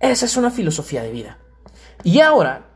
Esa 0.00 0.24
es 0.24 0.38
una 0.38 0.50
filosofía 0.50 1.02
de 1.02 1.12
vida. 1.12 1.36
Y 2.04 2.20
ahora, 2.20 2.68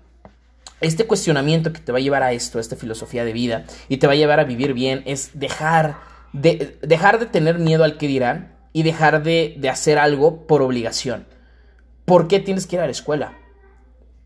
este 0.82 1.06
cuestionamiento 1.06 1.72
que 1.72 1.80
te 1.80 1.90
va 1.90 1.96
a 1.96 2.02
llevar 2.02 2.22
a 2.22 2.32
esto, 2.32 2.58
a 2.58 2.60
esta 2.60 2.76
filosofía 2.76 3.24
de 3.24 3.32
vida, 3.32 3.64
y 3.88 3.96
te 3.96 4.06
va 4.06 4.12
a 4.12 4.16
llevar 4.16 4.40
a 4.40 4.44
vivir 4.44 4.74
bien, 4.74 5.04
es 5.06 5.30
dejar 5.32 5.96
de, 6.34 6.78
dejar 6.82 7.18
de 7.18 7.24
tener 7.24 7.58
miedo 7.58 7.82
al 7.82 7.96
que 7.96 8.08
dirán 8.08 8.59
y 8.72 8.82
dejar 8.82 9.22
de, 9.22 9.56
de 9.58 9.68
hacer 9.68 9.98
algo 9.98 10.46
por 10.46 10.62
obligación. 10.62 11.26
¿Por 12.04 12.28
qué 12.28 12.40
tienes 12.40 12.66
que 12.66 12.76
ir 12.76 12.82
a 12.82 12.86
la 12.86 12.92
escuela? 12.92 13.38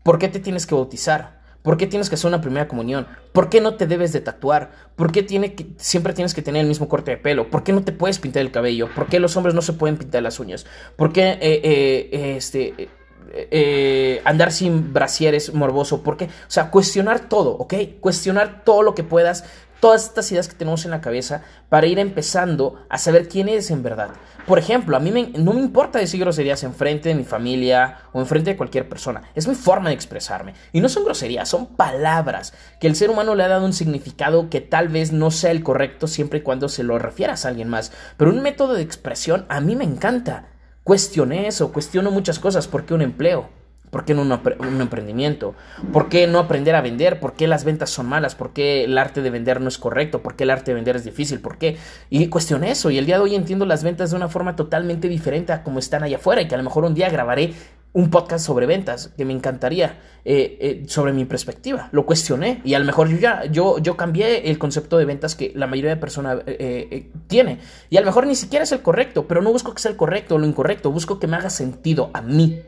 ¿Por 0.03 0.19
qué 0.19 0.27
te 0.27 0.39
tienes 0.39 0.65
que 0.65 0.75
bautizar? 0.75 1.35
¿Por 1.65 1.77
qué 1.77 1.87
tienes 1.87 2.09
que 2.09 2.15
hacer 2.15 2.27
una 2.27 2.41
primera 2.41 2.67
comunión? 2.67 3.07
¿Por 3.33 3.49
qué 3.49 3.59
no 3.59 3.73
te 3.73 3.87
debes 3.87 4.13
de 4.13 4.21
tatuar? 4.21 4.69
¿Por 4.95 5.11
qué 5.11 5.23
tiene 5.23 5.55
que, 5.55 5.65
siempre 5.77 6.13
tienes 6.13 6.35
que 6.35 6.43
tener 6.43 6.61
el 6.61 6.67
mismo 6.67 6.87
corte 6.87 7.09
de 7.09 7.17
pelo? 7.17 7.49
¿Por 7.49 7.63
qué 7.63 7.73
no 7.73 7.83
te 7.83 7.91
puedes 7.91 8.19
pintar 8.19 8.43
el 8.43 8.51
cabello? 8.51 8.87
¿Por 8.93 9.07
qué 9.07 9.19
los 9.19 9.35
hombres 9.35 9.55
no 9.55 9.63
se 9.63 9.73
pueden 9.73 9.97
pintar 9.97 10.21
las 10.21 10.39
uñas? 10.39 10.67
¿Por 10.95 11.11
qué 11.11 11.39
eh, 11.41 11.61
eh, 11.63 12.35
este, 12.37 12.89
eh, 13.31 14.21
andar 14.25 14.51
sin 14.51 14.93
brasieres 14.93 15.53
morboso? 15.53 16.03
¿Por 16.03 16.17
qué? 16.17 16.25
O 16.25 16.49
sea, 16.49 16.71
cuestionar 16.71 17.29
todo, 17.29 17.51
¿ok? 17.51 17.73
Cuestionar 17.99 18.63
todo 18.63 18.83
lo 18.83 18.95
que 18.95 19.03
puedas 19.03 19.43
todas 19.79 20.05
estas 20.05 20.31
ideas 20.31 20.47
que 20.47 20.55
tenemos 20.55 20.85
en 20.85 20.91
la 20.91 21.01
cabeza 21.01 21.43
para 21.69 21.85
ir 21.85 21.99
empezando 21.99 22.85
a 22.89 22.97
saber 22.97 23.27
quién 23.27 23.49
eres 23.49 23.69
en 23.69 23.83
verdad. 23.83 24.09
Por 24.47 24.59
ejemplo, 24.59 24.95
a 24.95 24.99
mí 24.99 25.11
no 25.37 25.53
me 25.53 25.59
importa 25.59 25.99
decir 25.99 26.19
groserías 26.19 26.63
en 26.63 26.73
frente 26.73 27.09
de 27.09 27.15
mi 27.15 27.23
familia 27.23 27.99
o 28.11 28.19
en 28.19 28.27
frente 28.27 28.51
de 28.51 28.57
cualquier 28.57 28.87
persona. 28.87 29.23
Es 29.33 29.47
mi 29.47 29.55
forma 29.55 29.89
de 29.89 29.95
expresarme. 29.95 30.53
Y 30.71 30.81
no 30.81 30.89
son 30.89 31.03
groserías, 31.03 31.49
son 31.49 31.67
palabras 31.67 32.53
que 32.79 32.87
el 32.87 32.95
ser 32.95 33.09
humano 33.09 33.35
le 33.35 33.43
ha 33.43 33.47
dado 33.47 33.65
un 33.65 33.73
significado 33.73 34.49
que 34.49 34.61
tal 34.61 34.87
vez 34.87 35.11
no 35.11 35.31
sea 35.31 35.51
el 35.51 35.63
correcto 35.63 36.07
siempre 36.07 36.39
y 36.39 36.41
cuando 36.41 36.69
se 36.69 36.83
lo 36.83 36.99
refieras 36.99 37.45
a 37.45 37.49
alguien 37.49 37.69
más. 37.69 37.91
Pero 38.17 38.31
un 38.31 38.41
método 38.41 38.73
de 38.73 38.83
expresión 38.83 39.45
a 39.49 39.61
mí 39.61 39.75
me 39.75 39.83
encanta. 39.83 40.45
Cuestioné 40.85 41.47
eso, 41.47 41.73
cuestiono 41.73 42.11
muchas 42.11 42.37
cosas. 42.37 42.67
¿Por 42.67 42.85
qué 42.85 42.93
un 42.93 43.01
empleo? 43.01 43.49
¿Por 43.89 44.05
qué 44.05 44.13
no 44.13 44.21
un, 44.21 44.81
emprendimiento? 44.81 45.55
¿Por 45.91 46.09
qué 46.09 46.27
no 46.27 46.37
aprender 46.37 46.75
a 46.75 46.81
vender? 46.81 47.19
¿Por 47.19 47.33
qué 47.33 47.47
las 47.47 47.63
ventas 47.63 47.89
son 47.89 48.05
malas? 48.05 48.35
¿Por 48.35 48.53
qué 48.53 48.83
el 48.83 48.95
arte 48.99 49.23
de 49.23 49.31
vender 49.31 49.61
no 49.61 49.67
es 49.67 49.79
correcto? 49.79 50.21
¿Por 50.21 50.35
qué 50.35 50.43
el 50.43 50.51
arte 50.51 50.69
de 50.69 50.75
vender 50.75 50.95
es 50.95 51.03
difícil? 51.03 51.39
¿Por 51.39 51.57
qué? 51.57 51.77
Y 52.11 52.27
cuestioné 52.27 52.69
eso. 52.69 52.91
Y 52.91 52.99
el 52.99 53.07
día 53.07 53.15
de 53.15 53.23
hoy 53.23 53.33
entiendo 53.33 53.65
las 53.65 53.83
ventas 53.83 54.11
de 54.11 54.17
una 54.17 54.27
forma 54.27 54.55
totalmente 54.55 55.09
diferente 55.09 55.53
a 55.53 55.63
como 55.63 55.79
están 55.79 56.03
allá 56.03 56.17
afuera. 56.17 56.43
Y 56.43 56.47
que 56.47 56.53
a 56.53 56.59
lo 56.59 56.63
mejor 56.63 56.83
un 56.83 56.93
día 56.93 57.09
grabaré 57.09 57.55
un 57.95 58.09
podcast 58.09 58.45
sobre 58.45 58.65
ventas 58.65 59.13
que 59.15 59.23
me 59.23 59.31
encantaría 59.31 59.97
eh, 60.25 60.57
eh, 60.59 60.83
sobre 60.85 61.13
mi 61.13 61.23
perspectiva. 61.23 61.87
Lo 61.93 62.05
cuestioné 62.05 62.59
y 62.65 62.73
a 62.73 62.79
lo 62.79 62.83
mejor 62.83 63.07
yo 63.07 63.17
ya 63.17 63.45
yo, 63.45 63.77
yo 63.77 63.95
cambié 63.95 64.49
el 64.49 64.59
concepto 64.59 64.97
de 64.97 65.05
ventas 65.05 65.33
que 65.33 65.53
la 65.55 65.65
mayoría 65.65 65.91
de 65.91 65.95
personas 65.95 66.39
eh, 66.45 67.09
tiene. 67.27 67.59
Y 67.89 67.95
a 67.95 68.01
lo 68.01 68.07
mejor 68.07 68.27
ni 68.27 68.35
siquiera 68.35 68.63
es 68.63 68.71
el 68.73 68.81
correcto, 68.81 69.27
pero 69.29 69.41
no 69.41 69.49
busco 69.53 69.73
que 69.73 69.81
sea 69.81 69.91
el 69.91 69.97
correcto 69.97 70.35
o 70.35 70.37
lo 70.37 70.45
incorrecto, 70.45 70.91
busco 70.91 71.19
que 71.19 71.27
me 71.27 71.37
haga 71.37 71.49
sentido 71.49 72.11
a 72.13 72.21
mí 72.21 72.59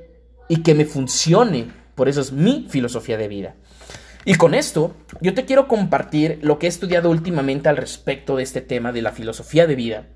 y 0.48 0.64
que 0.64 0.74
me 0.74 0.86
funcione. 0.86 1.68
Por 1.94 2.08
eso 2.08 2.22
es 2.22 2.32
mi 2.32 2.66
filosofía 2.70 3.18
de 3.18 3.28
vida. 3.28 3.56
Y 4.24 4.36
con 4.36 4.54
esto, 4.54 4.96
yo 5.20 5.34
te 5.34 5.44
quiero 5.44 5.68
compartir 5.68 6.40
lo 6.42 6.58
que 6.58 6.68
he 6.68 6.70
estudiado 6.70 7.10
últimamente 7.10 7.68
al 7.68 7.76
respecto 7.76 8.38
de 8.38 8.44
este 8.44 8.62
tema 8.62 8.94
de 8.94 9.02
la 9.02 9.12
filosofía 9.12 9.68
de 9.68 9.76
vida, 9.76 10.08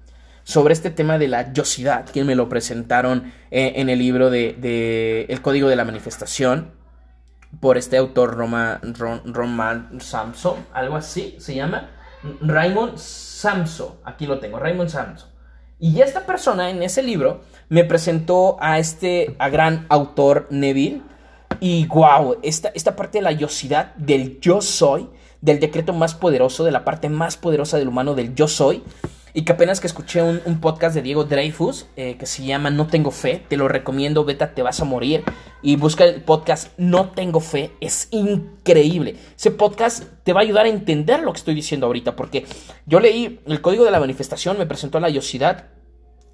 sobre 0.52 0.74
este 0.74 0.90
tema 0.90 1.18
de 1.18 1.30
la 1.30 1.54
yosidad, 1.54 2.04
que 2.06 2.26
me 2.26 2.36
lo 2.36 2.50
presentaron 2.50 3.32
eh, 3.52 3.74
en 3.78 3.90
el 3.90 4.00
libro 4.00 4.30
de, 4.30 5.26
El 5.30 5.42
Código 5.42 5.70
de 5.70 5.78
la 5.78 5.86
Manifestación, 5.86 6.72
por 7.62 7.78
este 7.78 7.96
autor 7.98 8.36
Roma, 8.36 8.82
Roman 8.84 10.02
Samso, 10.02 10.58
algo 10.74 10.98
así 10.98 11.36
se 11.40 11.56
llama, 11.56 11.90
Raymond 12.42 12.98
Samso, 12.98 14.02
aquí 14.04 14.28
lo 14.28 14.40
tengo, 14.40 14.60
Raymond 14.60 14.90
Samso. 14.90 15.30
Y 15.80 16.02
esta 16.02 16.26
persona 16.26 16.70
en 16.70 16.84
ese 16.84 17.02
libro 17.02 17.42
me 17.70 17.86
presentó 17.86 18.58
a 18.60 18.78
este 18.78 19.36
a 19.40 19.50
gran 19.50 19.86
autor 19.90 20.48
Neville. 20.52 21.02
Y 21.60 21.88
wow, 21.88 22.38
esta, 22.44 22.70
esta 22.76 22.96
parte 22.96 23.18
de 23.18 23.24
la 23.24 23.32
yosidad, 23.32 23.96
del 23.96 24.40
yo 24.40 24.62
soy, 24.62 25.10
del 25.42 25.60
decreto 25.60 25.94
más 25.94 26.14
poderoso, 26.14 26.64
de 26.64 26.72
la 26.72 26.86
parte 26.86 27.10
más 27.10 27.36
poderosa 27.38 27.78
del 27.78 27.88
humano, 27.88 28.14
del 28.14 28.36
yo 28.36 28.48
soy. 28.48 28.84
Y 29.34 29.44
que 29.44 29.54
apenas 29.54 29.80
que 29.80 29.88
escuché 29.88 30.22
un, 30.22 30.60
podcast 30.60 30.96
de 30.96 31.02
Diego 31.02 31.24
Dreyfus 31.24 31.88
eh, 31.96 32.18
que 32.18 32.26
se 32.26 32.44
llama 32.44 32.70
No 32.70 32.88
Tengo 32.88 33.12
Fe, 33.12 33.44
te 33.48 33.58
lo 33.58 33.68
recomiendo, 33.68 34.26
beta, 34.26 34.54
te 34.54 34.62
vas 34.62 34.80
a 34.82 34.86
morir. 34.86 35.24
Y 35.62 35.76
busca 35.76 36.04
el 36.04 36.22
podcast 36.22 36.78
No 36.78 37.10
Tengo 37.10 37.40
Fe, 37.40 37.72
es 37.80 38.08
increíble. 38.12 39.16
Ese 39.38 39.52
podcast 39.52 40.04
te 40.24 40.34
va 40.34 40.42
a 40.42 40.44
ayudar 40.44 40.66
a 40.66 40.70
entender 40.70 41.22
lo 41.22 41.32
que 41.34 41.40
estoy 41.40 41.56
diciendo 41.56 41.88
ahorita, 41.88 42.16
porque 42.16 42.46
yo 42.86 43.00
leí 43.00 43.40
el 43.46 43.62
código 43.62 43.86
de 43.86 43.92
la 43.92 44.00
manifestación, 44.00 44.58
me 44.58 44.66
presentó 44.66 45.00
la 45.00 45.10
yosidad, 45.10 45.68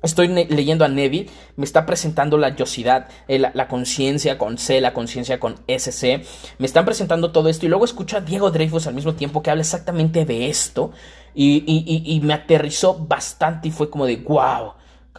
Estoy 0.04 0.28
leyendo 0.28 0.86
a 0.86 0.90
Neville, 0.90 1.30
me 1.56 1.66
está 1.66 1.88
presentando 1.88 2.38
la 2.38 2.56
yosidad, 2.56 3.08
eh, 3.28 3.40
la, 3.40 3.68
conciencia 3.68 4.38
con 4.38 4.60
C, 4.60 4.80
la 4.80 4.94
conciencia 4.94 5.40
con 5.40 5.56
SC. 5.68 6.24
Me 6.60 6.68
están 6.68 6.86
presentando 6.86 7.32
todo 7.32 7.50
esto 7.50 7.66
y 7.66 7.70
luego 7.70 7.84
escucho 7.84 8.18
a 8.18 8.22
Diego 8.22 8.52
Dreyfus 8.52 8.86
al 8.86 8.94
mismo 8.94 9.16
tiempo 9.16 9.42
que 9.42 9.50
habla 9.50 9.62
exactamente 9.62 10.24
de 10.24 10.50
esto 10.50 10.92
y, 11.34 11.64
y 11.66 12.20
me 12.22 12.34
aterrizó 12.34 12.96
bastante 13.08 13.70
y 13.70 13.72
fue 13.72 13.90
como 13.90 14.06
de 14.06 14.18
wow. 14.18 14.74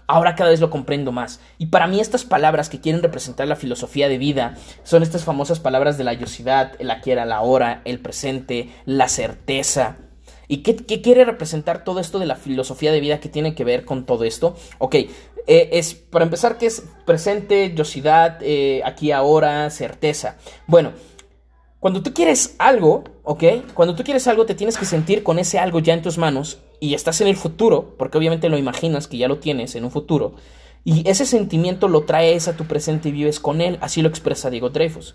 Ahora 0.06 0.36
cada 0.36 0.50
vez 0.50 0.60
lo 0.60 0.70
comprendo 0.70 1.12
más. 1.12 1.40
Y 1.58 1.66
para 1.66 1.86
mí 1.86 2.00
estas 2.00 2.24
palabras 2.24 2.70
que 2.70 2.80
quieren 2.80 3.02
representar 3.02 3.46
la 3.46 3.56
filosofía 3.56 4.08
de 4.08 4.16
vida 4.16 4.54
son 4.82 5.02
estas 5.02 5.24
famosas 5.24 5.60
palabras 5.60 5.98
de 5.98 6.04
la 6.04 6.14
yosidad, 6.14 6.72
el 6.78 6.90
aquí 6.90 7.10
era 7.10 7.26
la 7.26 7.42
hora, 7.42 7.82
el 7.84 7.98
presente, 8.00 8.70
la 8.86 9.08
certeza, 9.08 9.98
¿Y 10.48 10.58
qué, 10.58 10.74
quiere 11.02 11.26
representar 11.26 11.84
todo 11.84 12.00
esto 12.00 12.18
de 12.18 12.24
la 12.26 12.36
filosofía 12.36 12.90
de 12.90 13.00
vida 13.00 13.20
que 13.20 13.28
tiene 13.28 13.54
que 13.54 13.64
ver 13.64 13.84
con 13.84 14.06
todo 14.06 14.24
esto? 14.24 14.56
Ok, 14.78 14.94
eh, 14.94 15.10
es 15.46 15.94
para 15.94 16.24
empezar, 16.24 16.56
¿qué 16.56 16.66
es 16.66 16.82
presente, 17.04 17.74
yosidad, 17.74 18.38
eh, 18.42 18.80
aquí 18.84 19.12
ahora, 19.12 19.68
certeza? 19.68 20.36
Bueno, 20.66 20.92
cuando 21.80 22.02
tú 22.02 22.14
quieres 22.14 22.56
algo, 22.58 23.04
¿ok? 23.22 23.44
Cuando 23.74 23.94
tú 23.94 24.02
quieres 24.02 24.26
algo, 24.26 24.46
te 24.46 24.54
tienes 24.54 24.78
que 24.78 24.86
sentir 24.86 25.22
con 25.22 25.38
ese 25.38 25.58
algo 25.58 25.80
ya 25.80 25.92
en 25.92 26.02
tus 26.02 26.16
manos 26.16 26.58
y 26.80 26.94
estás 26.94 27.20
en 27.20 27.28
el 27.28 27.36
futuro, 27.36 27.94
porque 27.98 28.16
obviamente 28.16 28.48
lo 28.48 28.56
imaginas 28.56 29.06
que 29.06 29.18
ya 29.18 29.28
lo 29.28 29.38
tienes 29.38 29.74
en 29.74 29.84
un 29.84 29.90
futuro, 29.90 30.34
y 30.84 31.06
ese 31.08 31.26
sentimiento 31.26 31.88
lo 31.88 32.04
traes 32.04 32.48
a 32.48 32.56
tu 32.56 32.64
presente 32.64 33.10
y 33.10 33.12
vives 33.12 33.38
con 33.38 33.60
él, 33.60 33.78
así 33.82 34.00
lo 34.00 34.08
expresa 34.08 34.48
Diego 34.48 34.70
Dreyfus. 34.70 35.14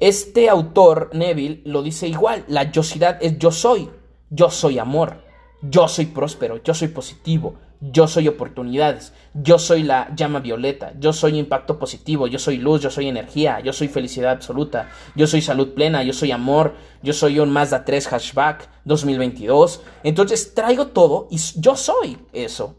Este 0.00 0.48
autor, 0.48 1.10
Neville, 1.12 1.62
lo 1.64 1.82
dice 1.82 2.08
igual, 2.08 2.44
la 2.48 2.70
yosidad 2.70 3.18
es 3.20 3.38
yo 3.38 3.50
soy, 3.50 3.88
yo 4.30 4.50
soy 4.50 4.78
amor, 4.78 5.22
yo 5.62 5.88
soy 5.88 6.06
próspero, 6.06 6.62
yo 6.62 6.74
soy 6.74 6.88
positivo, 6.88 7.56
yo 7.80 8.08
soy 8.08 8.26
oportunidades, 8.26 9.12
yo 9.34 9.58
soy 9.58 9.82
la 9.82 10.12
llama 10.14 10.40
violeta, 10.40 10.92
yo 10.98 11.12
soy 11.12 11.38
impacto 11.38 11.78
positivo, 11.78 12.26
yo 12.26 12.38
soy 12.38 12.58
luz, 12.58 12.80
yo 12.80 12.90
soy 12.90 13.08
energía, 13.08 13.60
yo 13.60 13.72
soy 13.72 13.88
felicidad 13.88 14.32
absoluta, 14.32 14.88
yo 15.14 15.26
soy 15.26 15.42
salud 15.42 15.74
plena, 15.74 16.02
yo 16.02 16.12
soy 16.12 16.32
amor, 16.32 16.74
yo 17.02 17.12
soy 17.12 17.38
un 17.38 17.50
Mazda 17.50 17.84
3 17.84 18.06
hatchback 18.12 18.68
2022. 18.84 19.82
Entonces 20.02 20.54
traigo 20.54 20.88
todo 20.88 21.28
y 21.30 21.38
yo 21.56 21.76
soy 21.76 22.18
eso. 22.32 22.76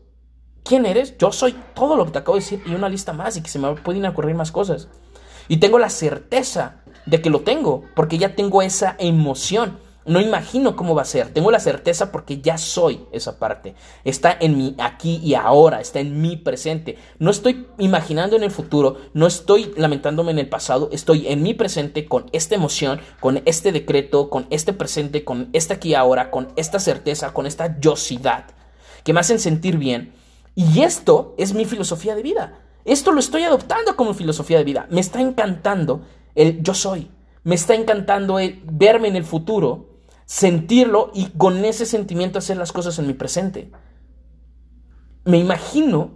¿Quién 0.64 0.86
eres? 0.86 1.18
Yo 1.18 1.32
soy 1.32 1.56
todo 1.74 1.96
lo 1.96 2.06
que 2.06 2.12
te 2.12 2.20
acabo 2.20 2.36
de 2.36 2.42
decir 2.42 2.62
y 2.66 2.76
una 2.76 2.90
lista 2.90 3.14
más 3.14 3.38
y 3.38 3.42
que 3.42 3.50
se 3.50 3.60
me 3.60 3.74
pueden 3.76 4.06
ocurrir 4.06 4.36
más 4.36 4.52
cosas. 4.52 4.90
Y 5.48 5.58
tengo 5.58 5.80
la 5.80 5.90
certeza 5.90 6.84
de 7.06 7.22
que 7.22 7.30
lo 7.30 7.42
tengo 7.42 7.86
porque 7.96 8.18
ya 8.18 8.36
tengo 8.36 8.62
esa 8.62 8.96
emoción. 9.00 9.80
No 10.06 10.22
imagino 10.22 10.76
cómo 10.76 10.96
va 10.96 11.04
a 11.04 11.06
ser. 11.06 11.34
Tengo 11.34 11.52
la 11.52 11.60
certeza 11.60 12.12
porque 12.12 12.42
ya 12.42 12.58
soy 12.58 13.02
esa 13.12 13.38
parte. 13.38 13.76
Está 14.04 14.36
en 14.40 14.58
mi 14.58 14.76
aquí 14.80 15.20
y 15.24 15.36
ahora, 15.36 15.82
está 15.82 16.00
en 16.00 16.22
mi 16.22 16.38
presente. 16.38 16.98
No 17.20 17.30
estoy 17.30 17.68
imaginando 17.78 18.36
en 18.36 18.44
el 18.44 18.52
futuro, 18.52 18.98
no 19.14 19.28
estoy 19.28 19.74
lamentándome 19.76 20.32
en 20.32 20.40
el 20.40 20.50
pasado, 20.50 20.90
estoy 20.92 21.28
en 21.28 21.44
mi 21.44 21.54
presente 21.54 22.08
con 22.08 22.26
esta 22.32 22.56
emoción, 22.56 23.02
con 23.20 23.42
este 23.46 23.72
decreto, 23.72 24.30
con 24.30 24.48
este 24.50 24.74
presente, 24.74 25.24
con 25.24 25.50
este 25.54 25.74
aquí 25.74 25.90
y 25.90 25.96
ahora, 25.96 26.32
con 26.32 26.48
esta 26.56 26.80
certeza, 26.80 27.34
con 27.34 27.46
esta 27.46 27.80
yosidad 27.80 28.46
que 29.04 29.14
me 29.14 29.20
hacen 29.20 29.40
sentir 29.40 29.78
bien. 29.78 30.14
Y 30.56 30.82
esto 30.82 31.36
es 31.38 31.54
mi 31.54 31.66
filosofía 31.66 32.16
de 32.16 32.24
vida. 32.24 32.60
Esto 32.86 33.12
lo 33.12 33.20
estoy 33.20 33.44
adoptando 33.44 33.96
como 33.96 34.14
filosofía 34.14 34.58
de 34.58 34.64
vida. 34.64 34.88
Me 34.90 35.02
está 35.02 35.22
encantando 35.22 36.02
el 36.36 36.64
yo 36.64 36.74
soy. 36.74 37.12
Me 37.44 37.56
está 37.56 37.76
encantando 37.76 38.40
el 38.40 38.62
verme 38.66 39.08
en 39.08 39.16
el 39.16 39.24
futuro 39.24 39.89
sentirlo 40.30 41.10
y 41.16 41.32
con 41.32 41.66
ese 41.66 41.88
sentimiento 41.88 42.38
hacer 42.38 42.56
las 42.56 42.72
cosas 42.72 43.00
en 43.00 43.08
mi 43.08 43.14
presente. 43.14 43.72
Me 45.26 45.40
imagino 45.40 46.12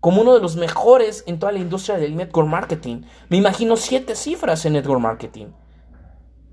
como 0.00 0.22
uno 0.22 0.32
de 0.32 0.40
los 0.40 0.56
mejores 0.56 1.24
en 1.26 1.38
toda 1.38 1.52
la 1.52 1.58
industria 1.58 1.98
del 1.98 2.16
network 2.16 2.48
marketing. 2.48 3.02
Me 3.28 3.36
imagino 3.36 3.76
siete 3.76 4.14
cifras 4.16 4.64
en 4.64 4.72
network 4.72 5.02
marketing. 5.02 5.48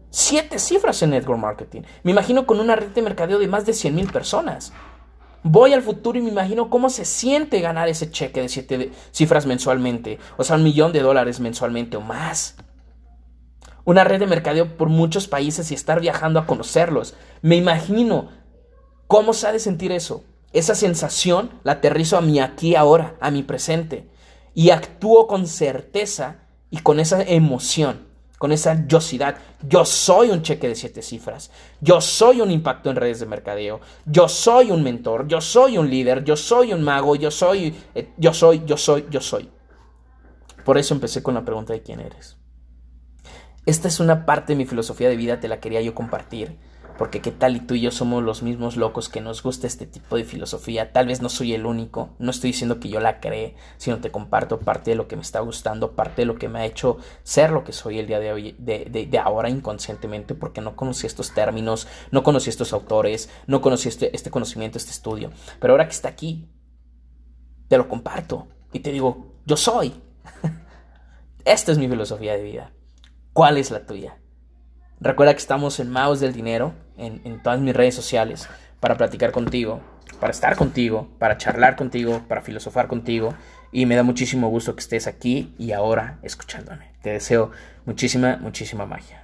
Siete 0.10 0.60
cifras 0.60 1.02
en 1.02 1.12
network 1.12 1.40
marketing. 1.40 1.84
Me 2.04 2.12
imagino 2.12 2.46
con 2.46 2.60
una 2.60 2.76
red 2.76 2.90
de 2.90 3.02
mercadeo 3.02 3.40
de 3.40 3.48
más 3.48 3.66
de 3.66 3.72
100 3.72 3.96
mil 3.96 4.12
personas. 4.12 4.74
Voy 5.44 5.72
al 5.72 5.84
futuro 5.84 6.20
y 6.20 6.22
me 6.22 6.30
imagino 6.30 6.70
cómo 6.70 6.90
se 6.90 7.06
siente 7.06 7.62
ganar 7.62 7.88
ese 7.88 8.12
cheque 8.12 8.42
de 8.42 8.50
siete 8.50 8.92
cifras 9.12 9.46
mensualmente. 9.46 10.20
O 10.36 10.44
sea, 10.44 10.58
un 10.58 10.64
millón 10.64 10.92
de 10.92 11.00
dólares 11.00 11.40
mensualmente 11.40 11.96
o 11.96 12.02
más 12.02 12.58
una 13.86 14.04
red 14.04 14.20
de 14.20 14.28
mercadeo 14.28 14.78
por 14.78 14.90
muchos 14.90 15.28
países 15.28 15.72
y 15.72 15.76
estar 15.76 16.00
viajando 16.00 16.40
a 16.40 16.46
conocerlos. 16.46 17.16
Me 17.42 17.56
imagino 17.56 18.30
cómo 19.08 19.34
se 19.34 19.48
ha 19.48 19.52
de 19.52 19.60
sentir 19.60 19.92
eso. 19.92 20.24
Esa 20.54 20.76
sensación 20.76 21.52
la 21.64 21.74
aterrizo 21.74 22.18
a 22.18 22.22
mi 22.22 22.40
aquí 22.40 22.76
ahora, 22.76 23.16
a 23.22 23.32
mi 23.32 23.42
presente, 23.44 24.10
y 24.54 24.70
actúo 24.72 25.28
con 25.28 25.48
certeza 25.48 26.42
y 26.70 26.80
con 26.80 27.00
esa 27.00 27.22
emoción. 27.22 28.10
con 28.42 28.52
esa 28.52 28.88
yosidad. 28.88 29.36
Yo 29.62 29.86
soy 29.86 30.32
un 30.32 30.42
cheque 30.42 30.68
de 30.68 30.74
siete 30.74 31.04
cifras. 31.04 31.52
Yo 31.80 32.02
soy 32.02 32.42
un 32.42 32.50
impacto 32.50 32.90
en 32.90 32.96
redes 32.96 33.20
de 33.20 33.28
mercadeo. 33.28 33.82
Yo 34.08 34.28
soy 34.28 34.72
un 34.72 34.82
mentor. 34.82 35.28
Yo 35.28 35.40
soy 35.42 35.78
un 35.78 35.88
líder. 35.88 36.24
Yo 36.24 36.36
soy 36.36 36.74
un 36.74 36.82
mago. 36.82 37.16
Yo 37.16 37.30
soy, 37.30 37.76
eh, 37.94 38.10
yo 38.18 38.34
soy, 38.34 38.64
yo 38.66 38.78
soy, 38.78 39.06
yo 39.12 39.22
soy. 39.22 39.48
Por 40.66 40.80
eso 40.80 40.96
empecé 40.96 41.22
con 41.22 41.36
la 41.36 41.46
pregunta 41.46 41.74
de 41.74 41.84
quién 41.84 42.00
eres. 42.00 42.36
Esta 43.66 43.88
es 43.88 44.00
una 44.00 44.26
parte 44.26 44.54
de 44.54 44.58
mi 44.58 44.66
filosofía 44.66 45.10
de 45.10 45.16
vida, 45.16 45.40
te 45.40 45.48
la 45.48 45.60
quería 45.60 45.82
yo 45.82 45.94
compartir 45.94 46.58
porque 47.02 47.20
qué 47.20 47.32
tal 47.32 47.56
y 47.56 47.62
tú 47.62 47.74
y 47.74 47.82
yo 47.82 47.90
somos 47.90 48.22
los 48.22 48.44
mismos 48.44 48.78
locos 48.78 49.10
que 49.10 49.22
nos 49.22 49.42
gusta 49.42 49.66
este 49.66 49.88
tipo 49.88 50.18
de 50.18 50.24
filosofía. 50.24 50.94
Tal 50.94 51.08
vez 51.08 51.20
no 51.20 51.30
soy 51.30 51.56
el 51.56 51.66
único, 51.66 52.16
no 52.20 52.30
estoy 52.30 52.52
diciendo 52.52 52.80
que 52.80 52.90
yo 52.90 53.00
la 53.00 53.20
cree, 53.20 53.56
sino 53.78 53.98
te 53.98 54.12
comparto 54.12 54.60
parte 54.60 54.92
de 54.92 54.96
lo 54.96 55.08
que 55.08 55.16
me 55.16 55.24
está 55.24 55.40
gustando, 55.40 55.96
parte 55.96 56.22
de 56.22 56.26
lo 56.28 56.36
que 56.36 56.48
me 56.48 56.60
ha 56.60 56.66
hecho 56.66 56.98
ser 57.24 57.50
lo 57.50 57.64
que 57.64 57.74
soy 57.74 57.98
el 57.98 58.06
día 58.06 58.20
de 58.20 58.32
hoy, 58.32 58.56
de, 58.60 58.86
de, 58.86 59.18
ahora 59.18 59.50
inconscientemente, 59.50 60.36
porque 60.36 60.62
no 60.62 60.76
conocí 60.76 61.08
estos 61.08 61.34
términos, 61.34 61.88
no 62.12 62.22
conocí 62.22 62.52
estos 62.52 62.72
autores, 62.72 63.32
no 63.48 63.62
conocí 63.62 63.90
este, 63.90 64.16
este 64.16 64.30
conocimiento, 64.30 64.78
este 64.78 64.92
estudio. 64.92 65.32
Pero 65.60 65.74
ahora 65.74 65.88
que 65.88 65.94
está 65.94 66.10
aquí, 66.10 66.52
te 67.68 67.80
lo 67.80 67.90
comparto 67.90 68.48
y 68.74 68.82
te 68.82 68.92
digo, 68.92 69.38
yo 69.48 69.58
soy. 69.58 69.92
Esta 71.46 71.72
es 71.72 71.80
mi 71.80 71.88
filosofía 71.88 72.38
de 72.38 72.44
vida. 72.44 72.74
¿Cuál 73.34 73.58
es 73.58 73.72
la 73.72 73.86
tuya? 73.86 74.18
Recuerda 75.00 75.34
que 75.34 75.40
estamos 75.40 75.80
en 75.80 75.90
Mouse 75.90 76.20
del 76.20 76.34
Dinero, 76.34 76.74
en, 76.98 77.42
todas 77.42 77.62
mis 77.62 77.74
redes 77.74 77.96
sociales, 77.96 78.50
para 78.82 78.98
platicar 78.98 79.32
contigo, 79.32 79.80
para 80.20 80.32
estar 80.32 80.58
contigo, 80.58 81.08
para 81.18 81.38
charlar 81.38 81.78
contigo, 81.78 82.24
para 82.28 82.42
filosofar 82.42 82.88
contigo. 82.88 83.34
Y 83.72 83.86
me 83.86 83.96
da 83.96 84.04
muchísimo 84.04 84.50
gusto 84.50 84.76
que 84.76 84.82
estés 84.82 85.08
aquí 85.08 85.56
y 85.58 85.72
ahora 85.72 86.20
escuchándome. 86.24 86.92
Te 87.02 87.12
deseo 87.12 87.52
muchísima, 87.86 88.36
muchísima 88.36 88.86
magia. 88.86 89.20